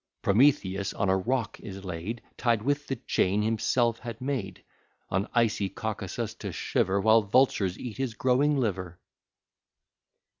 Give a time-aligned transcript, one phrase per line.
[0.23, 4.63] Prometheus on a rock is laid, Tied with the chain himself had made,
[5.11, 8.99] On icy Caucasus to shiver, While vultures eat his growing liver.